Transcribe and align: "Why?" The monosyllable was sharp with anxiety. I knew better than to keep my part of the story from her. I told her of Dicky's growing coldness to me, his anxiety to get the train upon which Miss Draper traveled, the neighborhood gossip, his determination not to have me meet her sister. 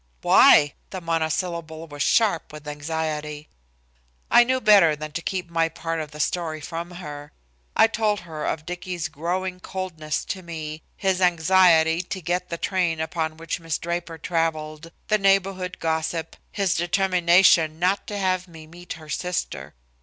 "Why?" 0.23 0.73
The 0.89 0.99
monosyllable 0.99 1.85
was 1.85 2.01
sharp 2.01 2.51
with 2.51 2.67
anxiety. 2.67 3.49
I 4.31 4.43
knew 4.43 4.59
better 4.59 4.95
than 4.95 5.11
to 5.11 5.21
keep 5.21 5.47
my 5.51 5.69
part 5.69 5.99
of 5.99 6.09
the 6.09 6.19
story 6.19 6.59
from 6.59 6.89
her. 6.89 7.33
I 7.75 7.85
told 7.85 8.21
her 8.21 8.43
of 8.43 8.65
Dicky's 8.65 9.07
growing 9.09 9.59
coldness 9.59 10.25
to 10.25 10.41
me, 10.41 10.81
his 10.97 11.21
anxiety 11.21 12.01
to 12.01 12.19
get 12.19 12.49
the 12.49 12.57
train 12.57 12.99
upon 12.99 13.37
which 13.37 13.59
Miss 13.59 13.77
Draper 13.77 14.17
traveled, 14.17 14.91
the 15.07 15.19
neighborhood 15.19 15.77
gossip, 15.79 16.35
his 16.51 16.73
determination 16.73 17.77
not 17.77 18.07
to 18.07 18.17
have 18.17 18.47
me 18.47 18.65
meet 18.65 18.93
her 18.93 19.07
sister. 19.07 19.75